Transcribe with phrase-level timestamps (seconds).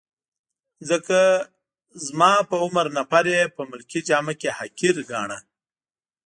[0.89, 1.19] ځکه
[2.03, 5.37] د ما په عمر نفر يې په ملکي جامه کي حقیر ګاڼه.